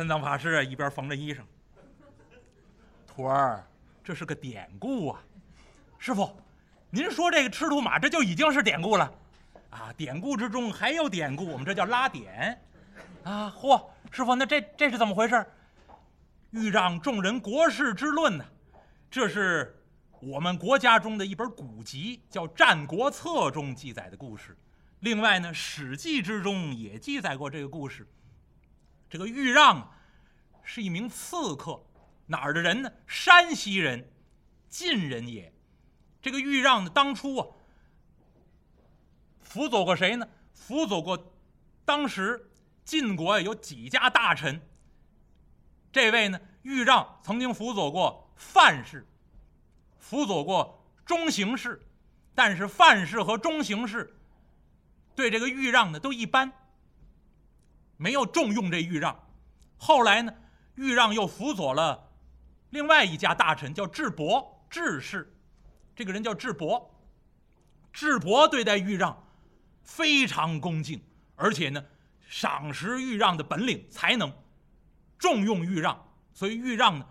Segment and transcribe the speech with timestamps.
[0.00, 1.40] 三藏法师，一边缝着衣裳。
[3.06, 3.62] 徒儿，
[4.02, 5.22] 这是个典故啊！
[5.98, 6.34] 师傅，
[6.88, 9.12] 您说这个赤兔马，这就已经是典故了
[9.68, 9.92] 啊！
[9.98, 12.58] 典故之中还有典故，我们这叫拉典
[13.24, 13.54] 啊！
[13.54, 15.44] 嚯，师傅，那这这是怎么回事？
[16.52, 18.44] 欲让众人国事之论呢？
[19.10, 19.84] 这是
[20.18, 24.56] 我们国家中的一本古籍，叫《战国策》中记载的故事。
[25.00, 28.08] 另外呢，《史记》之中也记载过这个故事。
[29.10, 29.92] 这个豫让
[30.62, 31.84] 是一名刺客，
[32.26, 32.92] 哪儿的人呢？
[33.08, 34.08] 山西人，
[34.68, 35.52] 晋人也。
[36.22, 37.46] 这个豫让呢，当初啊，
[39.42, 40.28] 辅佐过谁呢？
[40.54, 41.34] 辅佐过
[41.84, 42.52] 当时
[42.84, 44.60] 晋国有几家大臣。
[45.90, 49.04] 这位呢，豫让曾经辅佐过范氏，
[49.98, 51.82] 辅佐过中行氏，
[52.32, 54.14] 但是范氏和中行氏
[55.16, 56.52] 对这个豫让呢都一般。
[58.00, 59.14] 没有重用这豫让，
[59.76, 60.32] 后来呢，
[60.76, 62.10] 豫让又辅佐了
[62.70, 65.30] 另外一家大臣，叫智伯，智氏，
[65.94, 66.98] 这个人叫智伯。
[67.92, 69.22] 智伯对待豫让
[69.82, 70.98] 非常恭敬，
[71.36, 71.84] 而且呢，
[72.26, 74.32] 赏识豫让的本领才能，
[75.18, 77.06] 重用豫让，所以豫让呢，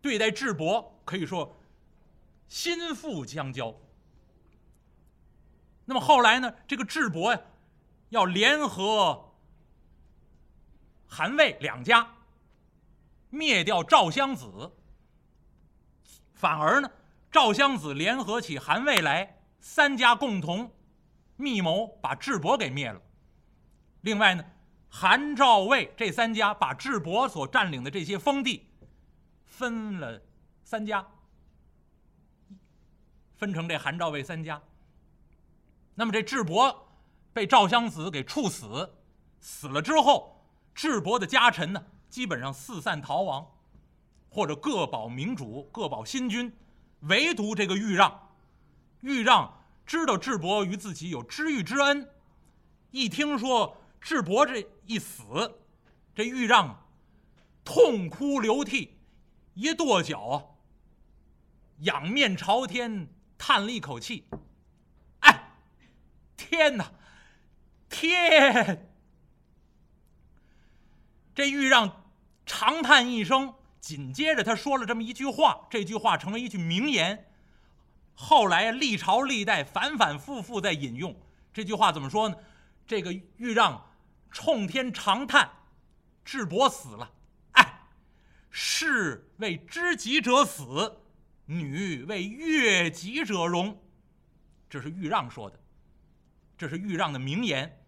[0.00, 1.60] 对待智伯可以说
[2.46, 3.74] 心腹相交。
[5.86, 7.40] 那么后来呢，这个智伯呀，
[8.10, 9.26] 要联合。
[11.12, 12.08] 韩魏两家
[13.30, 14.70] 灭掉赵襄子，
[16.34, 16.88] 反而呢，
[17.32, 20.72] 赵襄子联合起韩魏来，三家共同
[21.34, 23.02] 密谋把智伯给灭了。
[24.02, 24.44] 另外呢，
[24.88, 28.70] 韩赵魏这三家把智伯所占领的这些封地
[29.44, 30.22] 分了
[30.62, 31.04] 三家，
[33.34, 34.62] 分成这韩赵魏三家。
[35.96, 36.88] 那么这智伯
[37.32, 38.94] 被赵襄子给处死，
[39.40, 40.36] 死了之后。
[40.80, 43.46] 智伯的家臣呢，基本上四散逃亡，
[44.30, 46.50] 或者各保明主，各保新君，
[47.00, 48.30] 唯独这个豫让，
[49.02, 52.08] 豫让知道智伯与自己有知遇之恩，
[52.92, 55.60] 一听说智伯这一死，
[56.14, 56.82] 这豫让
[57.62, 58.96] 痛哭流涕，
[59.52, 60.44] 一跺脚啊，
[61.80, 64.26] 仰面朝天叹了一口气
[65.20, 65.52] ：“哎，
[66.38, 66.90] 天哪，
[67.90, 68.86] 天！”
[71.40, 72.04] 这豫让
[72.44, 77.32] 长叹一声，紧接着他说了这么一句话，这句话成为一句名言。
[78.12, 81.18] 后来历朝历代反反复复在引用
[81.50, 82.36] 这句话，怎么说呢？
[82.86, 83.90] 这个豫让
[84.30, 85.50] 冲天长叹
[86.26, 87.10] ：“智伯死了，
[87.52, 87.84] 哎，
[88.50, 90.98] 士为知己者死，
[91.46, 93.82] 女为悦己者容。”
[94.68, 95.58] 这是豫让说的，
[96.58, 97.82] 这是豫让的名言：“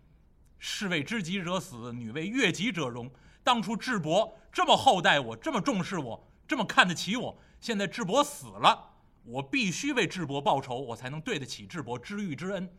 [0.58, 3.12] 士为知己者死，女为悦己者容。”
[3.44, 8.94] 当初智伯这么厚待我，这么重视我，这么看得起我，现在智伯死了，
[9.24, 12.72] 我必须为智伯报仇，我才能对得起智伯知遇之恩。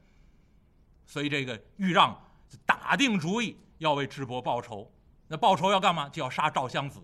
[1.06, 2.18] 所以这个豫让
[2.66, 4.90] 打定主意要为智伯报仇。
[5.28, 6.08] 那报仇要干嘛？
[6.10, 7.02] 就要杀赵襄子。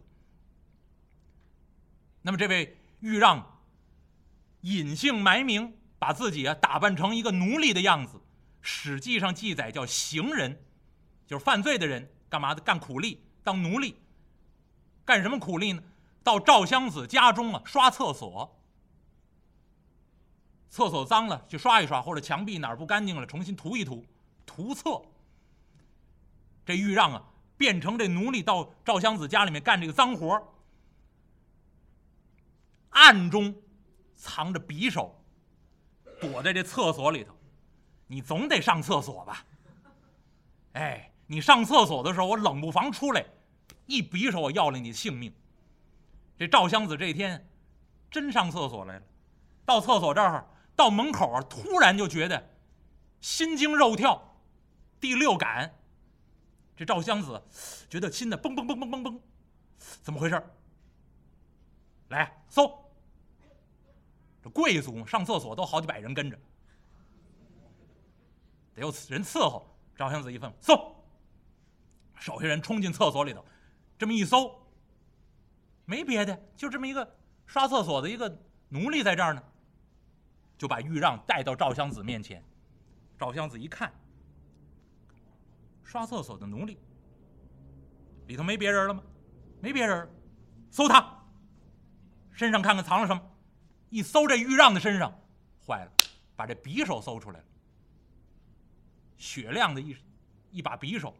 [2.21, 3.59] 那么这位豫让
[4.61, 8.17] 隐姓埋名，把自己啊打扮成一个奴隶的样子，
[8.61, 10.61] 《史记》上记载叫行人，
[11.25, 12.61] 就是犯罪的人，干嘛的？
[12.61, 13.25] 干苦力。
[13.49, 13.95] 当奴隶，
[15.03, 15.81] 干什么苦力呢？
[16.23, 18.55] 到赵襄子家中啊，刷厕所。
[20.69, 24.05] 厕所脏了，去刷一刷，或者墙壁哪儿不干净了，重新涂一涂，
[24.45, 25.01] 涂厕。
[26.63, 27.23] 这豫让啊，
[27.57, 30.39] 变成这奴隶到赵襄子家里面干这个脏活
[32.91, 33.55] 暗中
[34.15, 35.19] 藏着匕首，
[36.21, 37.33] 躲在这厕所里头。
[38.05, 39.43] 你总得上厕所吧？
[40.73, 43.25] 哎，你上厕所的时候，我冷不防出来。
[43.89, 45.33] 一匕首，我要了你的性命。
[46.37, 47.49] 这赵襄子这天
[48.11, 49.05] 真上厕所来了，
[49.65, 52.51] 到厕所这儿，到门口啊，突然就觉得
[53.19, 54.39] 心惊肉跳，
[54.99, 55.75] 第六感。
[56.77, 57.43] 这赵襄子
[57.89, 59.19] 觉得心的嘣嘣嘣嘣嘣嘣，
[60.03, 60.41] 怎么回事？
[62.09, 62.71] 来搜。
[64.41, 66.39] 这贵族上厕所都好几百人跟着，
[68.75, 69.67] 得有人伺候。
[69.97, 70.95] 赵襄子一问，搜。
[72.15, 73.43] 手下人冲进厕所里头。
[73.99, 74.65] 这么一搜，
[75.83, 79.43] 没别的，就这么一个刷厕所的一个奴隶在这儿呢，
[80.57, 82.41] 就把豫让带到赵襄子面前。
[83.17, 83.93] 赵襄子一看，
[85.83, 86.79] 刷厕所的奴隶
[88.27, 89.03] 里头没别人了吗？
[89.59, 90.09] 没别人，
[90.71, 91.21] 搜他
[92.31, 93.21] 身上看看藏了什么。
[93.89, 95.13] 一搜这豫让的身上，
[95.67, 95.91] 坏了，
[96.37, 97.45] 把这匕首搜出来了，
[99.17, 99.97] 雪亮的一
[100.51, 101.13] 一把匕首。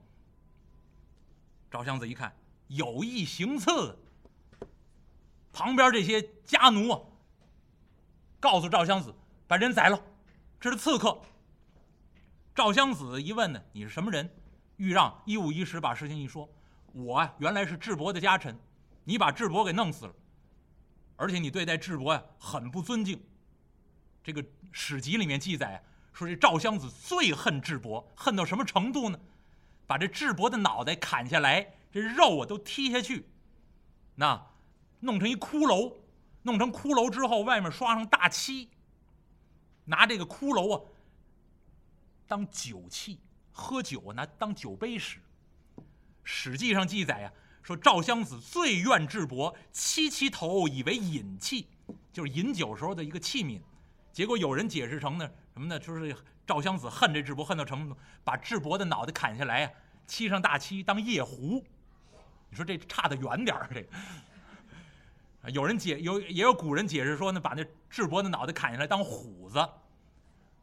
[1.70, 2.34] 赵襄子一看。
[2.70, 3.96] 有意行刺。
[5.52, 7.02] 旁边这些家奴啊，
[8.40, 9.14] 告诉赵襄子
[9.48, 10.02] 把人宰了，
[10.60, 11.20] 这是刺客。
[12.56, 14.30] 赵襄子一问呢，你是什么人？
[14.78, 16.48] 豫让一五一十把事情一说，
[16.94, 18.58] 我啊原来是智伯的家臣，
[19.04, 20.14] 你把智伯给弄死了，
[21.18, 23.22] 而且你对待智伯呀很不尊敬。
[24.24, 25.82] 这个史籍里面记载啊
[26.14, 29.20] 说，这赵襄子最恨智伯，恨到什么程度呢？
[29.88, 33.26] 把这智伯的脑袋砍下来，这肉啊都踢下去，
[34.16, 34.46] 那
[35.00, 35.94] 弄成一骷髅，
[36.44, 38.70] 弄成骷髅之后，外面刷上大漆，
[39.86, 40.82] 拿这个骷髅啊
[42.28, 43.20] 当酒器，
[43.52, 45.20] 喝酒拿当酒杯使。
[46.24, 47.34] 史记上记载呀，
[47.64, 51.68] 说赵襄子最怨智伯，七七头以为饮器，
[52.14, 53.60] 就是饮酒时候的一个器皿。
[54.12, 55.80] 结果有人解释成呢什么呢？
[55.80, 56.16] 就是
[56.46, 59.72] 赵襄子恨这智伯恨到程度，把智伯的脑袋砍下来呀，
[60.06, 61.64] 漆上大漆当夜壶。
[62.50, 63.90] 你说这差得远点儿，这个。
[65.52, 69.58] 有人解有也有古人解释说呢，把那智伯的脑袋砍下来当虎子。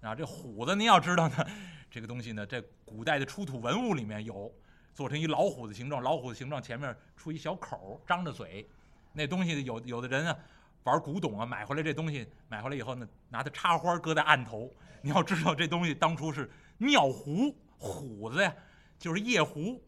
[0.02, 1.46] 啊，这虎子您要知道呢，
[1.90, 4.52] 这个东西呢，在古代的出土文物里面有，
[4.94, 8.68] 做成一老虎的形状，老虎的形状前面出一小口，张着嘴。
[9.12, 10.38] 那东西有有的人啊，
[10.84, 14.70] 玩古董啊，买回来这东西，买回来以后呢，拿它插花搁在案头。
[15.00, 18.54] 你要知道这东西当初是尿壶，虎子呀，
[18.98, 19.82] 就是夜壶。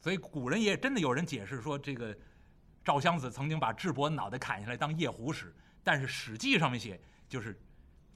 [0.00, 2.16] 所以古人也真的有人解释说，这个
[2.84, 7.60] 赵襄子曾经把智伯脑袋砍下来当夜壶使，但是史记上面写就是。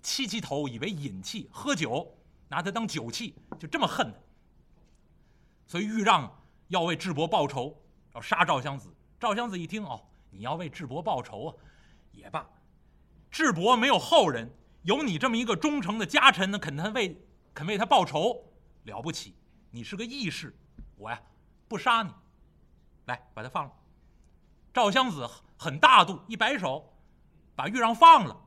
[0.05, 2.13] 七七头以为饮器，喝酒
[2.49, 4.19] 拿它当酒器，就这么恨他。
[5.65, 6.29] 所以豫让
[6.67, 7.81] 要为智伯报仇，
[8.13, 8.93] 要杀赵襄子。
[9.21, 11.55] 赵襄子一听，哦，你要为智伯报仇啊，
[12.11, 12.45] 也罢。
[13.31, 14.51] 智伯没有后人，
[14.83, 17.17] 有你这么一个忠诚的家臣呢，肯他为
[17.55, 18.45] 肯为他报仇，
[18.83, 19.37] 了不起。
[19.71, 20.53] 你是个义士，
[20.97, 21.23] 我呀
[21.73, 22.13] 不杀你，
[23.07, 23.73] 来把他放了。
[24.75, 25.27] 赵襄子
[25.59, 26.93] 很大度，一摆手，
[27.57, 28.39] 把豫让放了。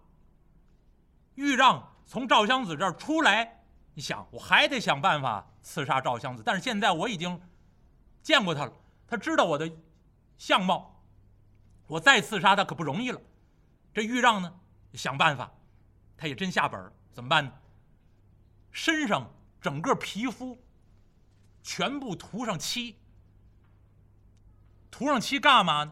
[1.33, 3.63] 豫让从赵襄子这儿出来，
[3.95, 6.44] 你想，我还得想办法刺杀赵襄子。
[6.45, 7.42] 但是现在我已经
[8.22, 8.74] 见过他了，
[9.07, 9.68] 他知道我的
[10.38, 11.04] 相貌，
[11.88, 13.19] 我再刺杀他可不容易了。
[13.92, 14.54] 这豫让呢，
[14.94, 15.51] 想办法，
[16.16, 17.51] 他也真下本怎么办呢？
[18.69, 19.28] 身上
[19.60, 20.56] 整个皮肤
[21.63, 22.95] 全部涂上漆，
[24.97, 25.92] 涂上漆干嘛呢？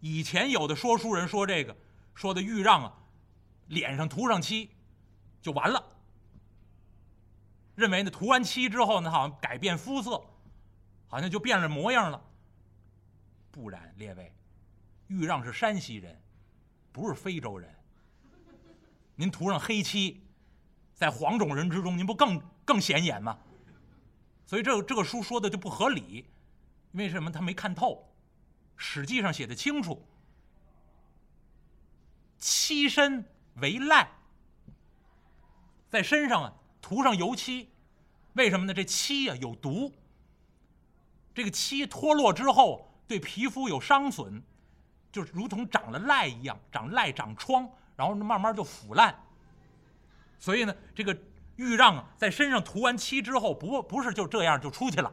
[0.00, 1.76] 以前有的说书人说这个，
[2.14, 2.94] 说的豫让啊，
[3.66, 4.70] 脸上涂上漆。
[5.42, 5.84] 就完了。
[7.74, 10.24] 认为呢，涂完漆之后呢，好像改变肤色，
[11.08, 12.18] 好像就变了模样了。
[13.50, 14.32] 不然，列位，
[15.08, 16.18] 豫让是山西人，
[16.90, 17.70] 不是非洲人。
[19.14, 20.26] 您涂上黑漆，
[20.94, 23.38] 在黄种人之中，您不更更显眼吗？
[24.46, 26.24] 所以这这个书说的就不合理。
[26.92, 28.07] 为什么他没看透？
[28.78, 30.06] 史记上写的清楚，
[32.38, 33.22] 漆身
[33.56, 34.08] 为赖。
[35.90, 37.68] 在身上啊涂上油漆，
[38.34, 38.72] 为什么呢？
[38.72, 39.92] 这漆啊有毒。
[41.34, 44.42] 这个漆脱落之后对皮肤有伤损，
[45.10, 49.14] 就如同长了癞一样，长癞长疮，然后慢慢就腐烂。
[50.38, 51.16] 所以呢，这个
[51.56, 55.12] 豫让啊在身上涂完漆之后，不不是就这样就出去了。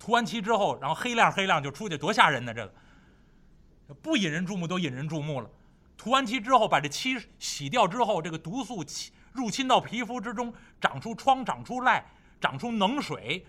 [0.00, 2.52] 涂完漆之后，然后黑亮黑亮就出去，多吓人呢！
[2.52, 5.50] 这个不引人注目都引人注目了。
[5.96, 9.12] 涂完漆之后，把这漆洗掉之后，这个毒素漆。
[9.32, 12.02] 入侵到皮肤之中，长出疮，长出癞，
[12.40, 13.46] 长出脓水，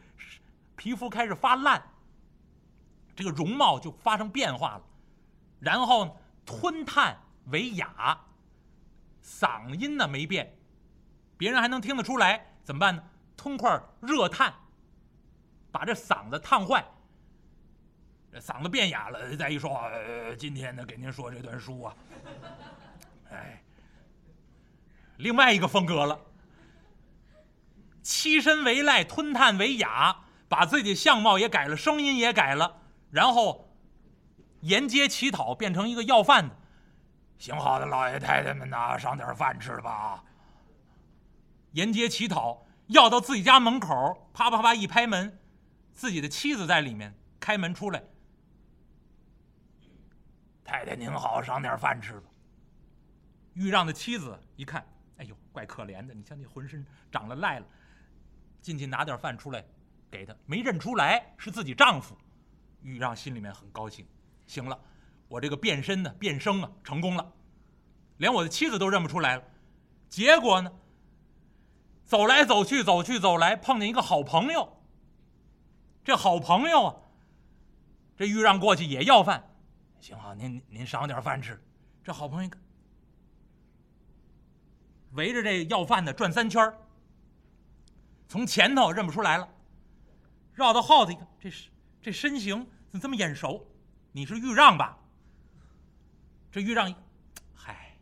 [0.75, 1.81] 皮肤开始发烂，
[3.15, 4.83] 这个容貌就发生变化了。
[5.59, 8.19] 然后吞炭为哑，
[9.23, 10.55] 嗓音呢没变，
[11.35, 13.01] 别人还能听得出来，怎么办呢？
[13.35, 14.53] 吞块热炭，
[15.81, 16.85] 把这嗓子烫坏，
[18.33, 19.35] 嗓子变哑了。
[19.35, 19.89] 再一说话，
[20.37, 21.95] 今天呢给您说这段书啊，
[23.31, 23.63] 哎。
[25.17, 26.19] 另外一个风格了，
[28.03, 30.15] 栖身为赖，吞炭为哑，
[30.47, 33.67] 把自己的相貌也改了，声音也改了，然后
[34.59, 36.55] 沿街乞讨，变成一个要饭的。
[37.39, 40.23] 行好的老爷太太们呐，赏点饭吃吧。
[41.71, 45.39] 沿街乞讨，要到自己家门口，啪啪啪一拍门，
[45.93, 48.03] 自己的妻子在里面，开门出来。
[50.63, 52.29] 太太您好，赏点饭吃吧。
[53.53, 54.85] 豫让的妻子一看。
[55.17, 56.15] 哎呦，怪可怜的！
[56.15, 57.65] 你像你浑身长了癞了，
[58.59, 59.63] 进去拿点饭出来，
[60.09, 62.17] 给他没认出来是自己丈夫，
[62.81, 64.03] 豫让心里面很高兴。
[64.47, 64.79] 行了，
[65.27, 67.33] 我这个变身呢，变声啊，成功了，
[68.17, 69.43] 连我的妻子都认不出来了。
[70.09, 70.73] 结果呢，
[72.03, 74.80] 走来走去，走去走来，碰见一个好朋友。
[76.03, 76.95] 这好朋友啊，
[78.17, 79.43] 这豫让过去也要饭，
[79.99, 81.61] 行啊，您您赏点饭吃。
[82.03, 82.49] 这好朋友
[85.11, 86.73] 围着这要饭的转三圈
[88.27, 89.47] 从前头认不出来了，
[90.53, 91.69] 绕到后头一看，这是
[92.01, 93.67] 这身形怎么这么眼熟？
[94.11, 94.97] 你是豫让吧？
[96.51, 96.93] 这豫让，
[97.53, 97.95] 嗨，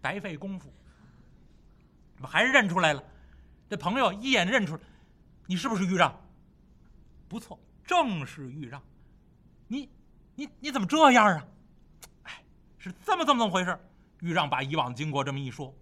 [0.00, 0.72] 白费功夫，
[2.22, 3.04] 还是认出来了。
[3.68, 4.78] 这朋友一眼认出，
[5.46, 6.18] 你是不是豫让？
[7.32, 8.78] 不错，正是豫让。
[9.66, 9.88] 你
[10.34, 11.46] 你你怎么这样啊？
[12.24, 12.44] 哎，
[12.76, 13.78] 是这么这么这么回事？
[14.20, 15.74] 豫让把以往经过这么一说，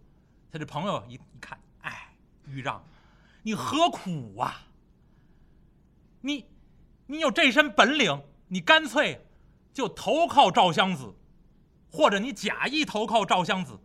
[0.52, 2.14] 他这朋友一一看，哎，
[2.46, 2.80] 豫让。
[3.42, 4.62] 你何苦啊？
[6.20, 6.46] 你，
[7.08, 9.26] 你有这身本领，你干脆
[9.72, 11.12] 就投靠赵襄子，
[11.90, 13.76] 或者你假意投靠赵襄子。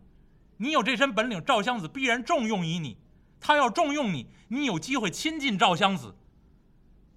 [0.58, 2.96] 你有这身本领，赵襄子必然重用于你。
[3.40, 6.14] 他要重用你，你有机会亲近赵襄子。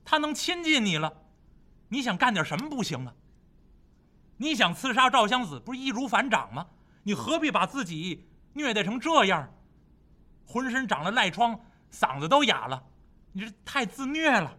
[0.09, 1.21] 他能亲近你了，
[1.87, 3.13] 你想干点什么不行啊？
[4.37, 6.65] 你想刺杀赵襄子，不是易如反掌吗？
[7.03, 9.53] 你何必把自己虐待成这样？
[10.47, 11.59] 浑身长了赖疮。
[11.91, 12.83] 嗓子都哑了，
[13.31, 14.51] 你这太自虐了。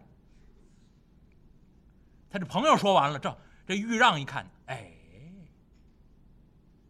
[2.29, 4.89] 他这朋友说完了，这这豫让一看，哎，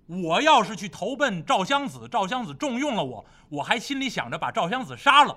[0.06, 5.36] 我要是去投奔赵襄子，赵襄子重用了我，我还心里想着把赵襄子杀了，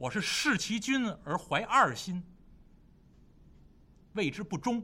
[0.00, 2.22] 我是弑其君而怀二心，
[4.14, 4.82] 谓之不忠。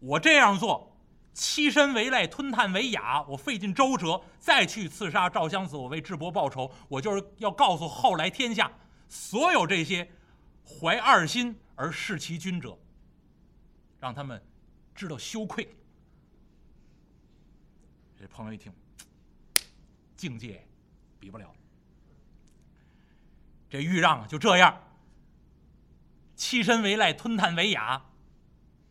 [0.00, 0.90] 我这样做。
[1.34, 6.72] 欺身为赖，吞炭为雅，我费尽周折再去刺杀赵襄子，我为智伯报仇。
[6.88, 8.72] 我就是要告诉后来天下
[9.08, 10.08] 所有这些
[10.64, 12.78] 怀二心而弑其君者，
[14.00, 14.40] 让他们
[14.94, 15.68] 知道羞愧。
[18.16, 18.72] 这朋友一听，
[20.16, 20.64] 境界
[21.20, 21.52] 比不了。
[23.74, 24.80] 这豫让啊就这样，
[26.36, 28.00] 欺身为赖，吞炭为雅，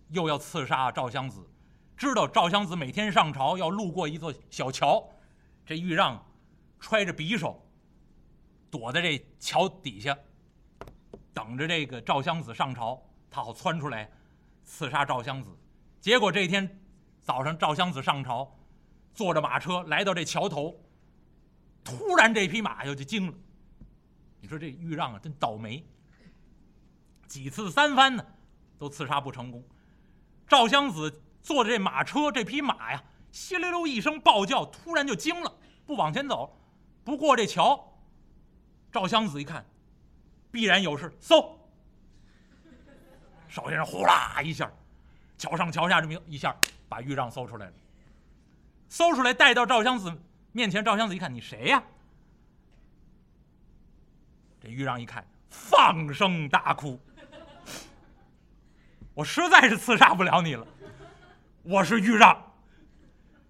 [0.10, 1.50] 又要刺杀赵襄子。
[1.96, 5.10] 知道赵襄子每天上朝要路过一座小桥，
[5.66, 6.22] 这豫让
[6.82, 7.66] 揣着匕首，
[8.70, 10.18] 躲在这桥底下，
[11.34, 14.12] 等着这个赵襄子上朝，他好窜出来
[14.66, 15.50] 刺杀赵襄子。
[16.02, 16.82] 结果这天
[17.22, 18.54] 早上赵襄子上朝，
[19.14, 20.78] 坐着马车来到这桥头，
[21.86, 23.34] 突然这匹马就就惊了。
[24.44, 25.82] 你说这豫让啊，真倒霉，
[27.26, 28.24] 几次三番呢，
[28.78, 29.64] 都刺杀不成功。
[30.48, 31.22] 赵襄子。
[31.44, 35.54] 坐着这马车，这匹马呀，稀溜溜一声暴叫，突然就惊了，
[35.86, 36.58] 不往前走，
[37.04, 37.94] 不过这桥。
[38.90, 39.66] 赵襄子一看，
[40.52, 41.60] 必然有事，搜。
[43.50, 44.72] 手先生呼啦一下，
[45.38, 46.56] 桥上桥下这么一下，
[46.88, 47.74] 把豫让搜出来了。
[48.88, 50.18] 搜出来带到赵襄子
[50.54, 51.84] 面前，赵襄子一看，你谁呀？
[54.64, 56.98] 这豫让一看，放声大哭，
[59.14, 60.66] 我实在是刺杀不了你了。
[61.64, 62.42] 我是豫让，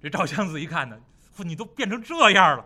[0.01, 0.99] 这赵襄子一看呢，
[1.45, 2.65] 你都变成这样了，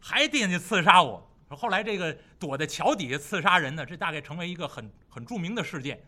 [0.00, 1.24] 还惦记刺杀我。
[1.46, 6.02] 说后来这个躲在桥底下刺杀人呢，这大概成为一个很很著名的事件。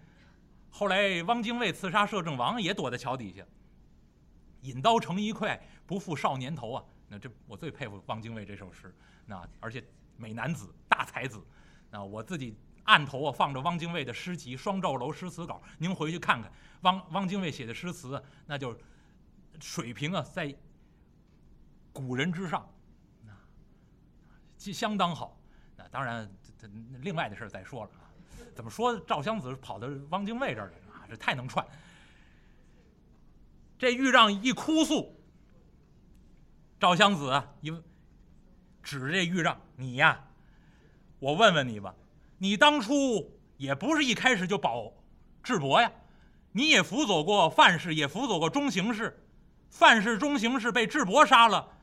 [0.68, 3.44] 后来汪精卫刺杀摄政王也躲在桥底下，
[4.62, 6.82] 引刀成一快，不负少年头啊。
[7.06, 8.92] 那这我最佩服汪精卫这首诗，
[9.26, 9.84] 那而且
[10.16, 11.40] 美男子大才子，
[11.90, 12.54] 那我自己。
[12.84, 18.76] 案头啊放着汪精卫的诗集《双赵楼诗词稿》，您回去看看，汪汪精卫写的诗词，那就
[19.60, 20.52] 水平啊在
[21.92, 22.68] 古人之上，
[23.20, 25.40] 那相当好。
[25.76, 26.68] 那当然，这
[26.98, 28.10] 另外的事再说了啊。
[28.52, 31.06] 怎么说赵襄子跑到汪精卫这儿来了啊？
[31.08, 31.64] 这太能串。
[33.78, 35.16] 这豫让一哭诉，
[36.80, 37.70] 赵襄子，一
[38.82, 40.28] 指着这豫让，你呀，
[41.22, 41.94] 我问问你吧。
[42.36, 44.92] 你当初也不是一开始就保
[45.40, 45.92] 智伯呀，
[46.50, 49.24] 你也辅佐过范氏，也辅佐过中行氏，
[49.70, 51.78] 范氏、中行氏被智伯杀了，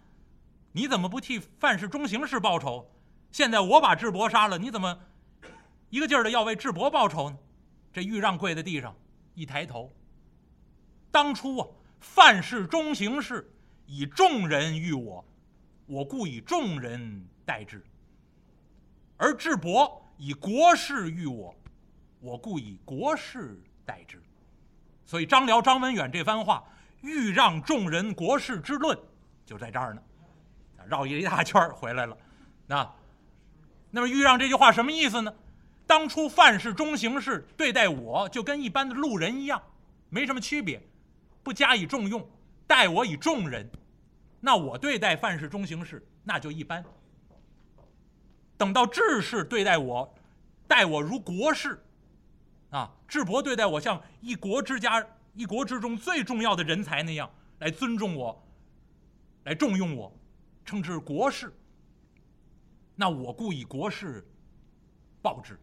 [0.73, 2.91] 你怎么不替范氏、中行氏报仇？
[3.31, 4.99] 现在我把智伯杀了，你怎么
[5.89, 7.37] 一个劲儿的要为智伯报仇呢？
[7.93, 8.93] 这豫让跪在地上，
[9.35, 9.89] 一抬头，
[11.11, 11.67] 当初啊，
[12.01, 13.49] 范氏、中行氏
[13.85, 15.23] 以众人遇我，
[15.85, 17.81] 我故以众人待之，
[19.19, 20.03] 而智伯。
[20.21, 21.55] 以国事遇我，
[22.19, 24.21] 我故以国事待之。
[25.05, 26.61] 所以张辽、张文远这番话，
[26.99, 28.99] 欲让众人国事之论，
[29.45, 30.01] 就在这儿呢。
[30.89, 32.17] 绕一大圈回来了。
[32.67, 32.93] 那，
[33.91, 35.33] 那么欲让这句话什么意思呢？
[35.87, 39.63] 当初范氏、中行氏对待我就跟一般的路人一样，
[40.09, 40.81] 没什么区别，
[41.41, 42.29] 不加以重用，
[42.67, 43.65] 待我以众人。
[44.41, 46.83] 那我对待范氏、中行氏，那就一般。
[48.59, 50.13] 等到志士对待我，
[50.67, 51.81] 待我如国士，
[52.71, 55.01] 啊，智伯对待我像一国之家、
[55.33, 58.45] 一国之中最重要的人才那样来尊重我，
[59.45, 60.13] 来重用我，
[60.65, 61.53] 称之国士。
[62.95, 64.27] 那我故以国士
[65.21, 65.57] 报之，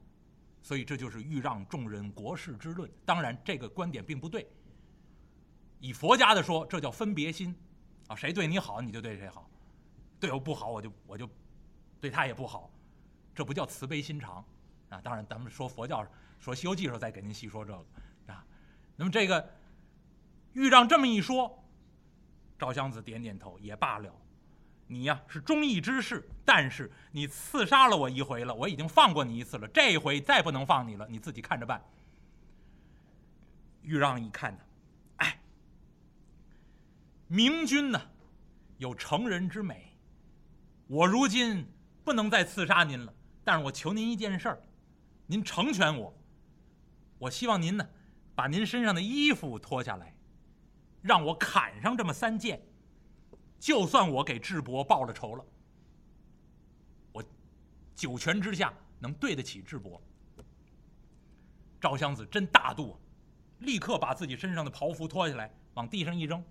[0.63, 2.91] 所以这就是欲让众人国士之论。
[3.05, 4.51] 当然，这个观点并不对。
[5.81, 7.55] 以佛家的说，这叫分别心，
[8.07, 9.51] 啊，谁对你好你就对谁好，
[10.19, 11.29] 对我不好我就我就
[12.01, 12.71] 对他也不好，
[13.37, 14.45] 这不叫慈悲心肠
[14.89, 15.01] 啊。
[15.01, 16.05] 当然，咱们说佛教。
[16.39, 18.45] 说《西游记》时候再给您细说这个，啊，
[18.95, 19.51] 那么这个
[20.53, 21.65] 豫让这么一说，
[22.59, 24.15] 赵襄子点点头，也罢了，
[24.87, 31.83] 你呀是忠义之士，但是你刺杀了我一回了，我已经放过你一次了，这回再不能放你了，你自己看着办。
[33.81, 34.61] 豫让一看呢，
[35.17, 35.41] 哎，
[37.29, 38.01] 明君呢
[38.77, 39.97] 有成人之美，
[40.87, 41.67] 我如今
[42.05, 43.13] 不能再刺杀您了，
[43.47, 44.61] 但是我求您一件事儿，
[45.25, 46.13] 您成全我。
[47.17, 47.89] 我希望您呢，
[48.35, 50.13] 把您身上的衣服脱下来，
[51.01, 52.61] 让我砍上这么三剑，
[53.61, 55.47] 就算我给智伯报了仇了，
[57.13, 57.25] 我
[57.95, 60.03] 九泉之下能对得起智伯。
[61.81, 62.99] 赵襄子真大度，
[63.61, 66.45] 立刻把自己身上的袍服脱下来，往地上一扔，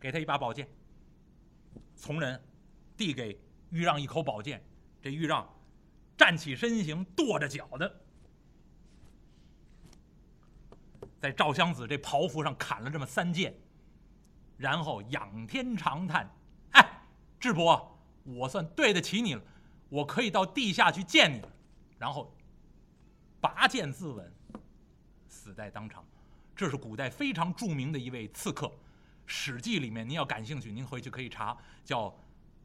[0.00, 0.66] 给他一把宝剑。
[1.94, 2.42] 从人
[2.96, 3.38] 递给
[3.68, 4.64] 豫让一口宝剑，
[5.02, 5.48] 这豫让
[6.16, 8.00] 站起身形，跺着脚的。
[11.18, 13.54] 在赵襄子这袍服上砍了这么三剑，
[14.56, 16.30] 然后仰天长叹
[16.72, 17.02] ：“哎，
[17.38, 19.42] 智伯，我算对得起你了，
[19.90, 21.52] 我可以到地下去见你了。”
[21.98, 22.34] 然后
[23.38, 24.24] 拔剑自刎，
[25.28, 26.02] 死在当场。
[26.56, 28.66] 这是古代非常著名的一位刺客，
[29.26, 32.08] 《史记》里面您要感兴趣，您回去可以查，叫《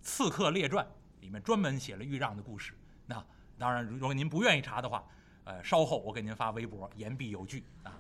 [0.02, 0.86] 刺客列传》，
[1.26, 2.72] 里面专门写了豫让的故事。
[3.08, 3.16] 那
[3.58, 5.04] 当然，如果您不愿意查的话，
[5.44, 7.92] 呃，稍后我给您发微博，言必有据啊。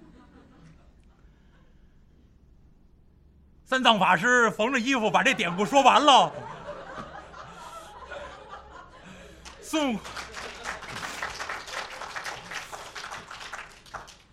[3.63, 6.31] 三藏法师缝着衣服，把这典故说完了。
[9.59, 9.97] 孙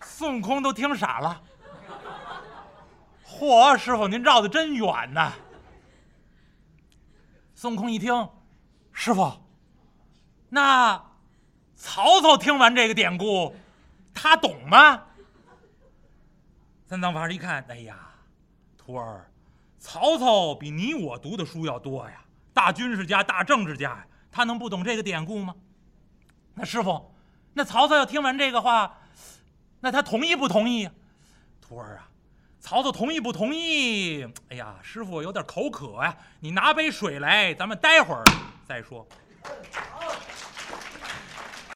[0.03, 1.41] 孙悟空都听傻了。
[3.27, 5.33] 嚯，师傅您绕的真远呐！
[7.55, 8.13] 孙悟空一听，
[8.93, 9.33] 师傅，
[10.49, 11.03] 那
[11.75, 13.53] 曹操听完这个典故，
[14.13, 15.03] 他懂吗？
[16.85, 17.97] 三藏法师一看，哎呀！
[18.77, 19.29] 徒儿，
[19.79, 22.21] 曹操比你我读的书要多呀，
[22.53, 25.55] 大军事家、大政治家呀，他能不懂这个典故吗？
[26.53, 27.13] 那师傅，
[27.53, 28.99] 那曹操要听完这个话，
[29.79, 30.87] 那他同意不同意？
[31.59, 32.07] 徒儿啊，
[32.59, 34.23] 曹操同意不同意？
[34.49, 38.23] 哎呀，师傅有点口渴呀，你拿杯水来，咱们待会儿
[38.67, 39.05] 再说。
[39.91, 40.13] 好